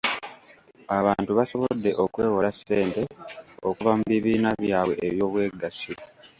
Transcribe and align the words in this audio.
Abantu 0.97 1.31
basobodde 1.39 1.89
okwewola 2.03 2.49
ssente 2.55 3.01
okuva 3.67 3.91
mu 3.97 4.05
bibiina 4.11 4.49
byabwe 4.63 4.93
eby'obwegassi. 5.07 5.91